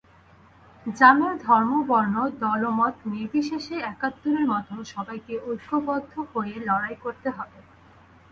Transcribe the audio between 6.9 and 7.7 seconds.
করতে হবে।